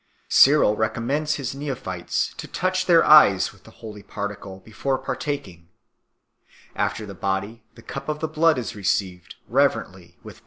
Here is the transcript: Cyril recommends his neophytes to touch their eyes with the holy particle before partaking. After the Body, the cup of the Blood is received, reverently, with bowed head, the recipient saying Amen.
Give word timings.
Cyril 0.29 0.75
recommends 0.75 1.35
his 1.35 1.53
neophytes 1.53 2.33
to 2.37 2.47
touch 2.47 2.87
their 2.87 3.05
eyes 3.05 3.53
with 3.53 3.65
the 3.65 3.69
holy 3.85 4.01
particle 4.01 4.59
before 4.59 4.97
partaking. 4.97 5.69
After 6.75 7.05
the 7.05 7.13
Body, 7.13 7.61
the 7.75 7.83
cup 7.83 8.09
of 8.09 8.19
the 8.19 8.27
Blood 8.27 8.57
is 8.57 8.75
received, 8.75 9.35
reverently, 9.47 9.83
with 9.83 9.83
bowed 9.83 9.83
head, 9.83 9.93
the 9.93 10.09
recipient 10.09 10.23
saying 10.23 10.23
Amen. 10.23 10.39